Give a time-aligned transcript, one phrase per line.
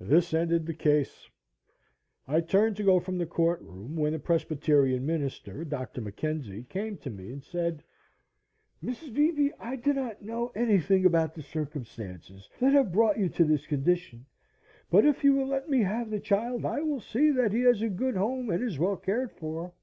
[0.00, 1.30] This ended the case.
[2.26, 6.00] I turned to go from the courtroom when the Presbyterian minister, Dr.
[6.02, 7.84] McKenzie, came to me and said:
[8.82, 9.14] "Mrs.
[9.14, 13.64] Beebe, I do not know anything about the circumstances that have brought you to this
[13.66, 14.26] condition,
[14.90, 17.82] but if you will let me have the child I will see that he has
[17.82, 19.74] a good home and is well cared for."